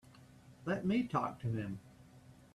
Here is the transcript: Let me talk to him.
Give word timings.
Let 0.65 0.83
me 0.83 1.03
talk 1.03 1.37
to 1.41 1.47
him. 1.47 1.79